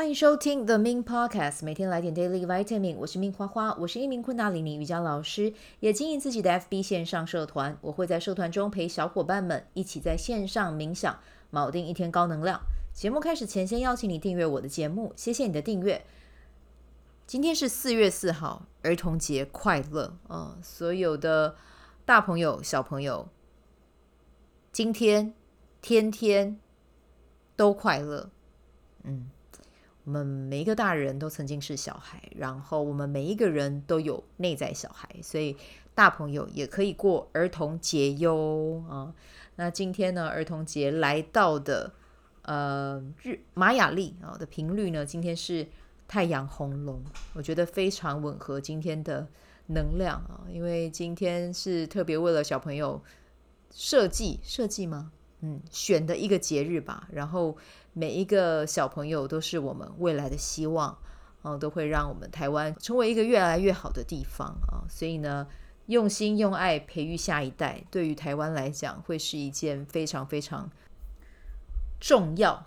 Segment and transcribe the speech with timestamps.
[0.00, 2.96] 欢迎收听 The Ming Podcast，每天来点 Daily Vitamin。
[2.96, 7.76] 我是 Min 花花，我是一名昆达里尼瑜伽老师，也经营自己的 FB 线上社团。
[7.82, 11.20] 我会在社团中陪小伙伴们一起在线上冥想，
[11.52, 12.62] 锚定一天高能量。
[12.94, 16.02] 节目开始前，先邀请你订阅我的节目，谢谢你的订阅。
[17.26, 21.56] 今天是四月四号，儿童节快乐啊、所有的
[22.06, 23.28] 大朋友、小朋友，
[24.72, 25.34] 今天
[25.82, 26.58] 天天
[27.54, 28.30] 都快乐。
[29.02, 29.28] 嗯。
[30.04, 35.54] 我们每一个大人都曾经是小孩，然后我们每一个人都有内在小孩，所以
[35.94, 39.14] 大朋友也可以过儿童节哟啊！
[39.56, 41.92] 那今天呢，儿童节来到的
[42.42, 45.66] 呃日玛雅历啊的频率呢，今天是
[46.08, 47.02] 太阳红龙，
[47.34, 49.28] 我觉得非常吻合今天的
[49.66, 53.02] 能量啊，因为今天是特别为了小朋友
[53.70, 55.12] 设计设计吗？
[55.42, 57.54] 嗯，选的一个节日吧，然后。
[57.92, 60.96] 每一个小朋友都是我们未来的希望，
[61.42, 64.86] 嗯，都会让我们台湾成为一个越来越好的地方啊。
[64.88, 65.48] 所以呢，
[65.86, 70.70] 用心用爱培育下一代，对于台湾来讲，会是一件非常非常
[71.98, 72.66] 重要，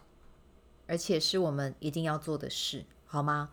[0.88, 3.52] 而且是我们一定要做的事，好吗？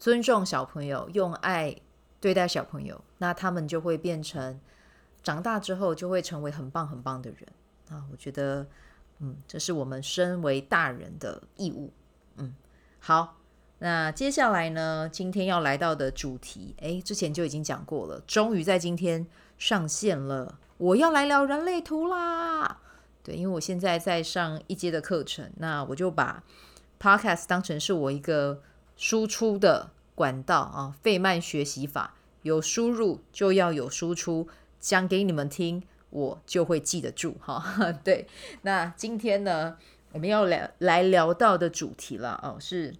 [0.00, 1.76] 尊重小朋友，用爱
[2.20, 4.60] 对待小朋友，那他们就会变成
[5.22, 7.48] 长大之后就会成为很棒很棒的人
[7.90, 8.04] 啊。
[8.10, 8.66] 我觉得。
[9.20, 11.92] 嗯，这是我们身为大人的义务。
[12.36, 12.54] 嗯，
[13.00, 13.36] 好，
[13.78, 19.26] 那接下来呢，今天要来到的主题，诶，之前就已经讲过了，终于在今天
[19.58, 20.58] 上线了。
[20.76, 22.80] 我要来聊人类图啦。
[23.24, 26.42] 对，因为我现在在上一阶的课程，那我就把
[27.00, 28.62] Podcast 当成是我一个
[28.96, 35.82] 输出的管道啊，费曼学习法，有输入就要有输出，讲给你们听。
[36.10, 37.62] 我就会记得住哈，
[38.04, 38.26] 对。
[38.62, 39.76] 那今天呢，
[40.12, 42.94] 我们要来来聊到的主题了哦，是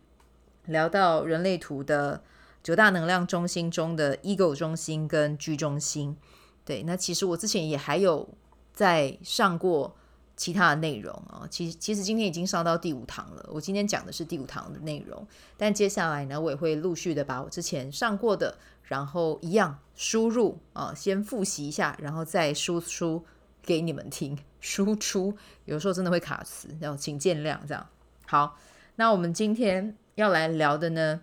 [0.66, 2.22] 聊到人类图的
[2.62, 6.16] 九大能量中心中的 Ego 中心跟居中心。
[6.64, 8.28] 对，那其实我之前也还有
[8.74, 9.96] 在上过
[10.38, 11.46] 其他的内容啊。
[11.50, 15.28] 其实其实今天已经上到第五堂了，我今天讲的是第五堂的内容，
[15.58, 18.56] 但接下来呢，我也会陆续的把我之前上过的。
[18.84, 23.22] 然后一样输入啊，先复习一下，然后再输出
[23.60, 24.38] 给你们听。
[24.62, 27.58] 输出有时候真的会卡词，然后请见谅。
[27.68, 27.86] 这样
[28.26, 28.56] 好，
[28.96, 31.20] 那我们今天要来聊的呢，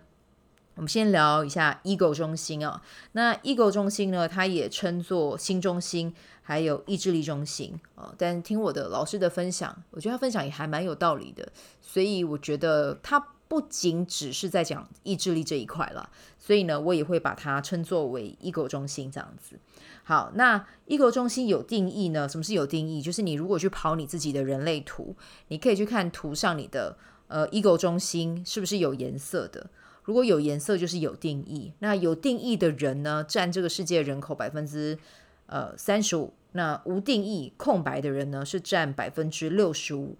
[0.76, 2.80] 我们先聊一下 Ego 中心啊。
[3.12, 8.14] 那 Ego 中心呢，它也称作心中心，还有意志力中心啊。
[8.16, 11.50] 但听我的老师的分享，我觉得他分享也还蛮有道理的，
[11.80, 13.26] 所以我觉得他。
[13.48, 19.56] 不仅只是在讲意志力这一块了，所以呢，我也会把它称作为 Ego 中心这样子。
[20.02, 22.28] 好，那 Ego 中心有定义呢？
[22.28, 23.00] 什么是有定义？
[23.00, 25.14] 就是你如果去跑你自己的人类图，
[25.46, 26.98] 你可以去看图上你的
[27.28, 29.70] 呃 Ego 中心是不是有颜色的？
[30.06, 31.72] 如果有颜色，就是有定义。
[31.78, 34.98] 那有定义的人呢，占这个世界人口百分之
[35.46, 36.32] 呃三十五。
[36.52, 40.16] 那无定义空白的人呢，是占百分之六十五。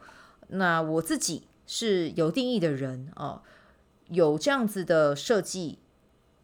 [0.48, 1.48] 那我自己。
[1.68, 3.42] 是有定义的人哦，
[4.06, 5.80] 有这样子的设计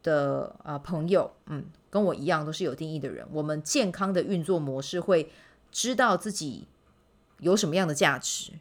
[0.02, 3.24] 的啊朋友，嗯，跟我一样都是有定义的人。
[3.30, 5.30] 我们健康的运作模式会
[5.70, 6.66] 知道自己
[7.38, 8.54] 有什么样的价值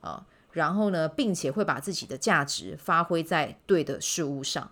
[0.00, 4.70] 啊，然后呢，并且会把自己的价值发挥在对的事物上。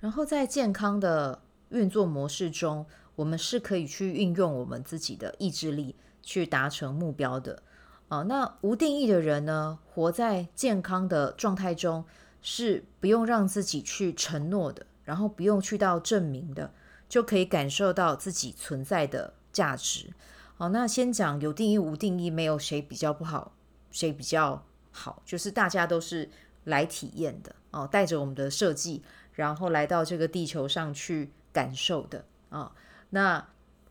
[0.00, 7.62] 然后在健康的运作模式中，我们是可以去运用我们自己的意志力去达成目标的。
[8.08, 12.04] 啊，那无定义的人呢，活在健康的状态中，
[12.40, 16.72] 是不用让自己去承诺的，然后不用去到证明的，
[17.08, 20.10] 就可以感受到自己存在的价值。
[20.56, 23.56] 好，那先讲有定义无定义，没有谁比较不好，
[23.90, 24.64] 谁比较
[24.96, 26.28] 好，就是大家都是
[26.64, 29.02] 来体验的哦，带着我们的设计，
[29.34, 32.72] 然后来到这个地球上去感受的啊，
[33.10, 33.46] 那。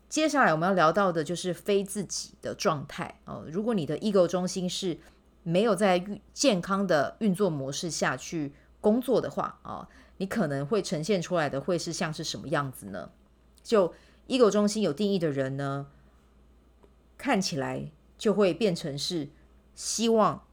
[0.07, 3.44] 接下来我们要聊到的就是非自己的状态哦。
[3.52, 4.98] 如果你的 ego 中心是
[5.44, 13.10] 没有在健康的运作模式下去工作的话啊，你可能会呈现出来的会是像是什么样子呢？
[13.63, 13.94] 就
[14.28, 15.88] ego 中心有定义的人呢，
[17.18, 19.30] 看起来就会变成是
[19.74, 20.44] 希望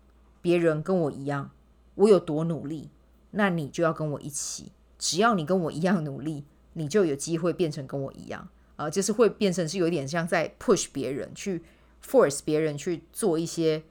[0.42, 1.50] 别人跟我一样，
[1.94, 2.90] 我有多努力，
[3.30, 4.72] 那你就要跟我一起。
[4.98, 6.44] 只要你跟我一样努力，
[6.74, 8.48] 你就有机会变成跟我一样。
[8.76, 11.62] 啊，就是会变成是有点像在 push 别人去
[12.04, 13.82] force 别人去做一些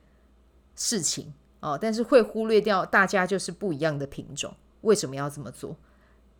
[0.75, 5.77] 事情啊，但是会忽略掉大家就是不一样的品种，为什么要这么做？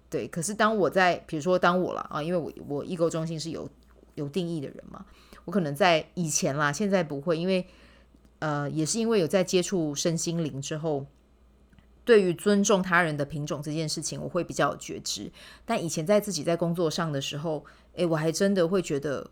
[0.10, 3.70] 对，可是当我在比如说当我了啊，因为我我 ego 中心是有
[4.16, 5.06] 有定义的人嘛，
[5.46, 7.66] 我可能在以前啦，现在不会，因为
[8.42, 11.06] 呃也是因为有在接触身心灵之后，
[12.04, 15.32] 对于尊重他人的品种这件事情，我会比较有觉知。
[15.66, 19.30] 但以前在自己在工作上的时候，诶，我还真的会觉得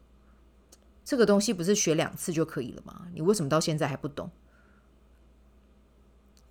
[1.04, 3.08] 这个东西不是学两次就可以了吗？
[3.14, 4.30] 你为什么到现在还不懂？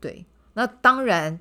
[0.00, 1.40] 对，那当然，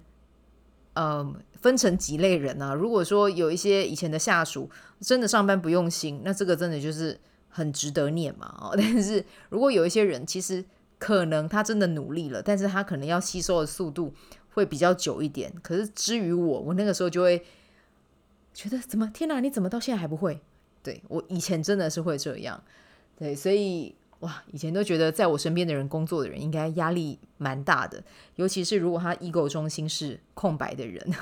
[0.93, 2.73] 嗯，分成几类人啊。
[2.73, 8.55] 如果说有一些以前的下属真的上班不用心，那这个真的就是很值得念嘛。
[8.59, 10.63] 哦， 但是如果有一些人，其实
[10.99, 14.13] 可能他真的努力了，但是他可能要吸收的速度
[14.53, 15.53] 会比较久一点。
[15.61, 17.43] 可是至于我，我那个时候就会
[18.53, 20.41] 觉得，怎么天哪，你怎么到现在还不会？
[20.81, 22.63] 对，我以前真的是会这样，
[23.17, 23.95] 对，所以。
[24.21, 28.03] 哇，以前都觉得在我身边的人工作的人应该压力蛮大的，
[28.33, 31.13] 尤其是如果他 ego 中心是空白的人，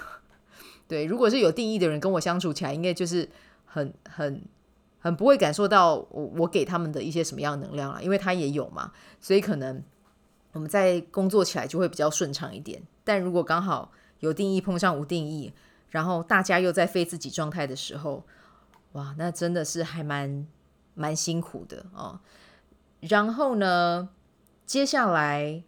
[0.87, 3.27] 对，如果是有定义的人跟我相处起来，应该就是
[3.65, 4.41] 很很
[5.05, 8.91] 很不会感受到我我给他们的一些什么样能量了，因为他也有嘛，
[9.21, 9.79] 所以可能
[10.51, 12.81] 我们在工作起来就会比较顺畅一点。
[13.03, 13.91] 但如果刚好
[14.21, 15.53] 有定义碰上无定义，
[15.91, 18.25] 然后大家又在非自己状态的时候，
[18.93, 20.47] 哇，那真的是还蛮
[20.95, 22.19] 蛮辛苦的哦。
[23.01, 24.09] 然后呢，
[24.65, 25.61] 接下来，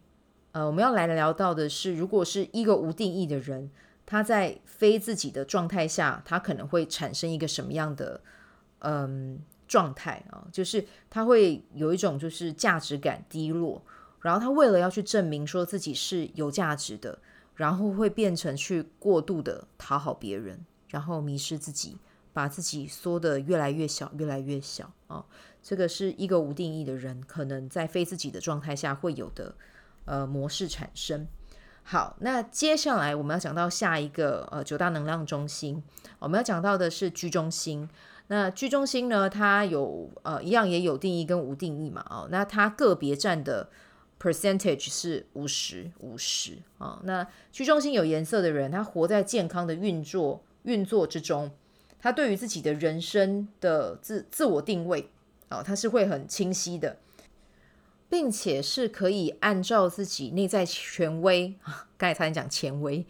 [0.50, 3.70] 呃，我们要来聊到的是，如果是一个无定义的人，
[4.04, 8.20] 他在非自己的状态下，他可能会产生一个什么样的
[8.80, 10.46] 嗯状态啊？
[10.50, 13.82] 就是他会有一种就是价值感低落，
[14.22, 17.18] 然后他为了要去证明说自己是有价值的，
[17.54, 21.98] 然后会变成去过度的讨好别人，然后迷失自己，
[22.32, 25.24] 把自己缩得越来越小，越来越小啊。
[25.62, 29.54] 这个是一个无定义的人可能在非自己的状态下会有的
[30.06, 31.26] 呃模式产生。
[31.82, 35.82] 好，那接下来我们要讲到下一个呃九大能量中心，
[36.18, 37.86] 我们要讲到的是居中心。
[38.28, 43.68] 那居中心呢，它有呃一样也有定义跟无定义嘛，哦，那它个别占的
[44.20, 47.00] percentage 是五十五十啊。
[47.04, 51.50] 那居中心有颜色的人，他活在健康的运作运作之中，
[51.98, 55.10] 他对于自己的人生的自自我定位。
[55.50, 56.98] 哦，他是会很清晰的，
[58.10, 63.06] 并且是可以按照自己内在权威啊， 刚才差点讲权威，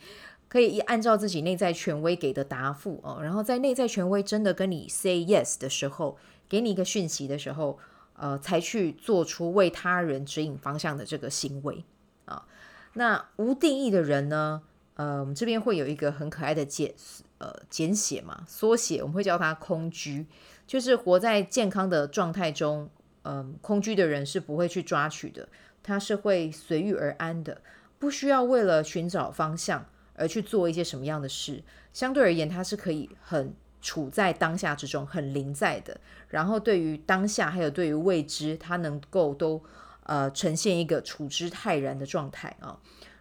[0.48, 6.16] 可以按照自己内在权威给的答复哦，然后在内在权威真的跟你 say yes 的时候，
[6.48, 7.78] 给你一个讯息的时候，
[8.14, 11.84] 呃，才去做出为他人指引方向的这个行为
[12.24, 12.46] 啊。
[12.94, 14.62] 那无定义的人呢，
[14.94, 16.94] 呃，我们这边会有一个很可爱的简
[17.38, 20.26] 呃简写嘛，缩写，我们会叫它空居。
[20.66, 22.90] 就是活在健康的状态中，
[23.22, 25.48] 嗯，空居的人是不会去抓取的，
[25.82, 27.62] 他是会随遇而安的，
[27.98, 29.86] 不需要为了寻找方向
[30.18, 31.62] 而去做一些什么样的事。
[31.92, 35.98] 相对而言，他是可以很处在当下之中，很临在的。
[36.28, 39.62] 然后对于当下还有对于未知，他能够都
[40.02, 42.78] 呃呈现一个处之泰然的状态啊。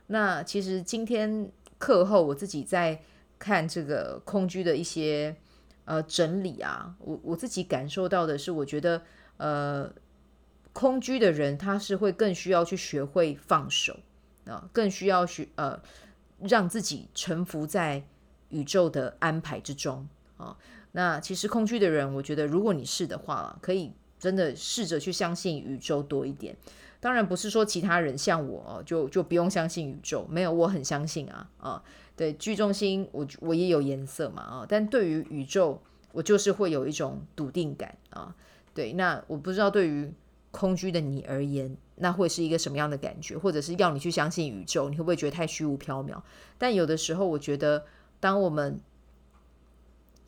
[0.07, 3.01] 那其实今天课后我自己在
[3.37, 5.35] 看这个空居的一些。
[5.89, 9.01] 呃，整理啊，我我自己感受到的是，我觉得
[9.37, 9.89] 呃，
[10.73, 13.97] 空居的人他是会更需要去学会放手
[14.47, 15.81] 啊，更需要学呃，
[16.39, 18.03] 让自己臣服在
[18.49, 20.07] 宇宙的安排之中
[20.37, 20.55] 啊，
[20.91, 26.55] 那其实空虚的人，我觉得如果你是的话，可以真的试着去相信宇宙多一点。
[26.99, 31.83] 当然不是说其他人像我就就不用相信宇宙，没有，我很相信啊啊。
[32.15, 35.79] 对，居中心我我也有颜色嘛啊，但对于宇宙，
[36.11, 38.35] 我就是会有一种笃定感啊。
[38.73, 40.11] 对，那我不知道对于
[40.51, 46.21] 空居的你而言，那会是一个什么样的感觉，或者是要你去相信宇宙，你会不会觉得太虚无缥缈？
[46.57, 47.85] 但有的时候，我觉得
[48.19, 48.79] 当我们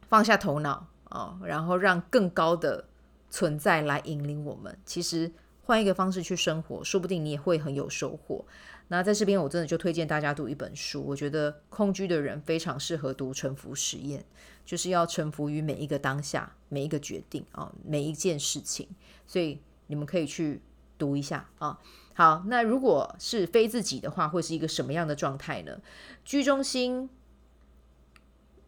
[0.08, 2.86] 放下头脑啊，然后让更高的
[3.30, 5.32] 存在来引领我们，其实
[5.64, 8.46] 换一个方式去生活，说不定你也会很有收获。
[8.92, 11.04] 那在这边，我真的就推荐大家读一本书。
[11.06, 14.20] 我觉得空居的人非常适合读《臣服实验》，
[14.66, 18.88] 就是要臣服于每一个当下、每一个决定啊、每一件事情。
[19.28, 20.62] 所以你们可以去
[20.98, 21.77] 读一下啊。
[22.13, 25.79] 好，那如果是非自己的话，会是一个什么样的状态呢？
[26.25, 27.10] 居中心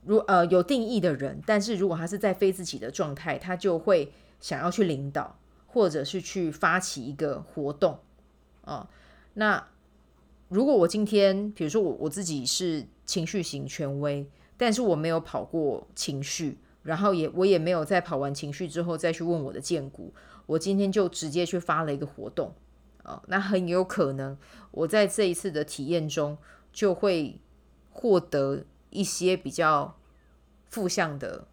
[0.05, 5.37] 如呃有定义的人，但是如果他是在非自己的状态，他就会想要去领导，
[5.67, 7.99] 或者是去发起一个活动
[8.63, 8.89] 啊。
[9.33, 9.67] 那
[10.47, 14.25] 如果我今天，比如说我我自己是情绪型权威，
[14.55, 20.13] 但是我没有跑过情绪，然后也我也没有在跑完情绪之后再去问我的荐股，
[20.51, 22.53] 我今天就直接去发了一个活动
[23.03, 24.37] 啊，那很有可能
[24.71, 26.37] 我在这一次的体验中
[26.73, 27.39] 就会
[27.89, 29.97] 获得一些比较
[30.69, 31.47] 负向的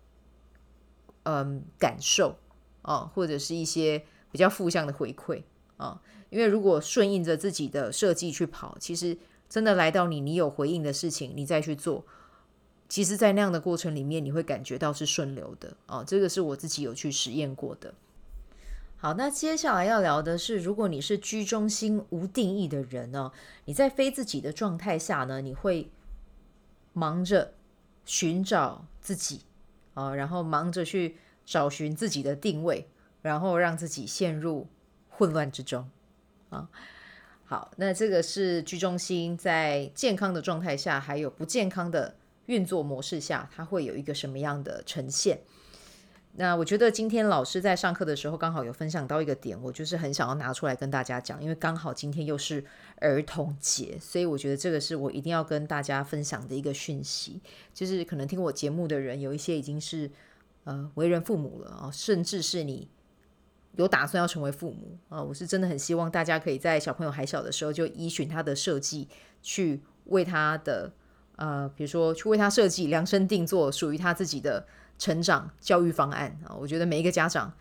[1.22, 2.38] 嗯感受
[2.82, 5.42] 啊，或者是一些比较负向的回馈
[5.76, 6.02] 啊。
[6.30, 9.16] 因为如果顺应着自己的设计去跑，其实
[9.48, 12.04] 真的来到你，你有回应的事情，你再去做。
[12.88, 16.04] 其实，在那样的过程里面，你会感觉到是顺流的哦。
[16.06, 17.94] 这个是我自己有去实验过的。
[19.00, 23.30] 好，那接下来要聊的是，如果你是居中心无定义的人呢，
[23.64, 25.88] 你在非自己的状态下呢，你会
[26.92, 27.54] 忙着
[28.04, 29.42] 寻找自己
[29.94, 32.88] 啊，然后忙着去找寻自己的定位，
[33.22, 34.66] 然后让自己陷入
[35.08, 35.88] 混乱之中
[36.50, 36.68] 啊。
[37.44, 45.38] 好，那这个是居中心在健康的状态下，还有不健康的运作模式下，它会有一个什么样的呈现？
[46.40, 52.64] 那我觉得今天老师在上课的时候，刚好有分享到一个点，我就是很想要拿出来跟大家讲，因为刚好今天又是
[53.00, 57.40] 儿童节，所以我觉得这个是我一定要跟大家分享的一个讯息。
[57.74, 60.08] 就是可能听我节目的人，有一些已经是
[60.62, 62.86] 呃为人父母了啊，甚至是你
[63.74, 69.08] 有打算要成为父母啊，我是真的很希望大家可以在小朋友还小的时候，就依循他的设计
[69.42, 70.92] 去为他的
[71.34, 74.64] 呃，比如说去为他设计量身定做属于他自己的。
[74.98, 77.52] 成长教育方案啊，我觉得每一个家长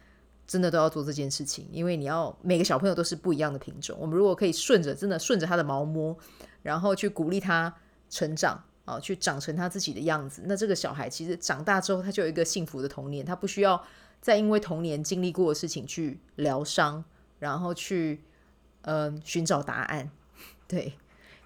[0.48, 3.98] 真的都要做这件事情，因为你要每个小朋友都是不一样的品种。
[4.00, 6.18] 我们如果可以顺着，真的顺着他的毛摸，
[6.64, 7.74] 然后去鼓励他
[8.10, 13.82] 成长啊，去长成他自己的样子，那这个小孩其实长大之后，他就有一个幸福的童年，他不需要
[14.20, 17.04] 再因为童年经历过的事情去疗伤，
[17.40, 18.24] 然后去
[18.82, 20.10] 嗯、呃、寻找答案。
[20.68, 20.94] 对，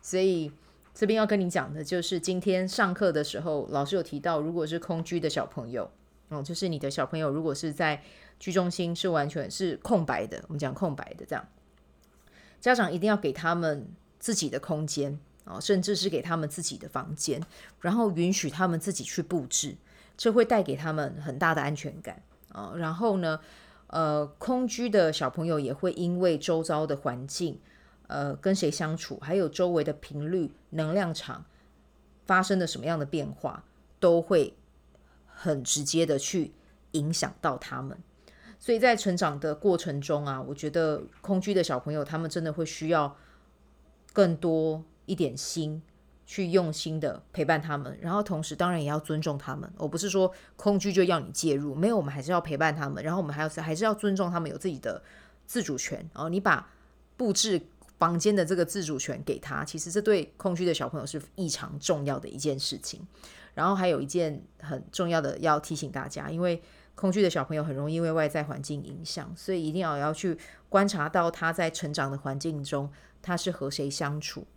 [0.01, 0.51] 所以。
[0.93, 5.89] 这边要跟你讲的就是，今天上课的时候，老师有提到，如果是空居的小朋友，
[6.29, 8.03] 嗯，就是你的小朋友如果是在
[8.39, 11.47] 居中心是完全是空白的，我们讲空白的这样，
[12.59, 13.87] 家长一定要给他们
[14.19, 17.41] 自己的空间啊，甚至是给他们自己的房间，
[17.79, 19.77] 然后允许他们自己去布置，
[20.17, 22.73] 这会带给他们很大的安全感啊。
[22.75, 23.39] 然后呢，
[23.87, 27.59] 呃，空居的小朋友也会因为周遭的环境。
[28.11, 31.45] 呃，跟谁相处，还有周围的频率、能量场
[32.25, 33.63] 发生的什么样的变化，
[34.01, 34.53] 都会
[35.25, 36.51] 很直接的去
[36.91, 37.97] 影响到他们。
[38.59, 43.15] 所以在成长的过程中啊，我觉得空居的小朋友，他们真的会需要
[44.11, 45.81] 更多一点心，
[46.25, 49.71] 去用心的陪伴他们，然后同时当然也要尊重他们。
[49.77, 55.01] 我不是说空居就要你介入，没有，我们还是要陪伴他们，然后我们还要还是要尊重他们有自己的
[55.45, 56.07] 自主权。
[56.13, 56.69] 哦，你把
[57.15, 57.61] 布置。
[58.01, 63.07] 房间的这个自主权给他，其实这对空虚的小朋友是异常重要的一件事情。
[63.53, 66.59] 然后还有一件很重要的要提醒大家，因为
[66.95, 70.35] 空虚的小朋友很容易因为外在环境影响，所以一定要要去
[70.67, 72.91] 观察到他在成长的环境中，
[73.21, 74.47] 他是和谁相处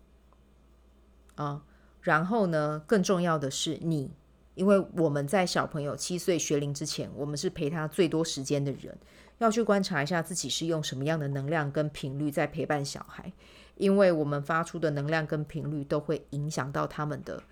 [1.35, 1.65] 啊。
[2.01, 4.11] 然后呢，更重要的是你，
[4.55, 8.97] 因为我们在小朋友七岁学龄之前，我们是陪他最多时间的人。
[9.39, 13.33] 要去观察一下自己是用什么样的能量跟频率在陪伴小孩，
[13.77, 17.43] 因为我们发出的能量跟频率都会影响到他们的。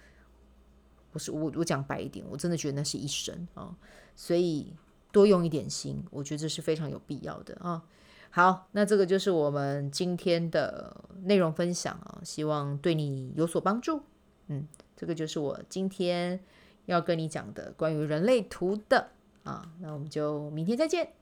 [1.11, 3.77] 不是我我讲白一点，我真的觉得那是一生啊，
[4.17, 4.73] 所以
[5.11, 7.83] 多用一点心，我觉得这是非常有必要的啊。
[8.31, 14.03] 好，那这个就是我们今天的内容分享啊，希望对你有所帮助。
[14.47, 16.41] 嗯，这个就是我今天
[16.87, 19.11] 要跟你讲的关于人类图的
[19.43, 21.13] 啊，那我们就明天再见。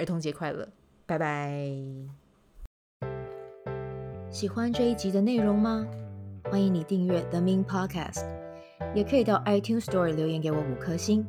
[0.00, 0.66] 儿童节快乐，
[1.04, 1.62] 拜拜！
[4.30, 5.86] 喜欢这一集的内容吗？
[6.44, 8.24] 欢迎你订阅 The Min Podcast，
[8.94, 11.26] 也可以到 iTunes Store 留言给我五颗星，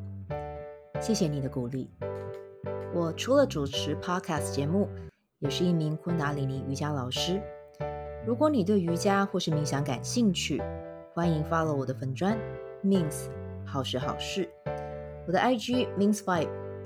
[1.02, 1.90] 谢谢你的鼓励。
[2.94, 4.88] 我除了主持 Podcast 节目，
[5.40, 7.42] 也是一名昆达里尼瑜伽老师。
[8.26, 10.64] 如果你对瑜伽或是冥想感兴趣，
[11.14, 12.38] 欢迎 follow 我的粉砖
[12.86, 13.28] Mins
[13.66, 14.50] 好时好事，
[15.28, 16.61] 我的 IG Mins Vibe。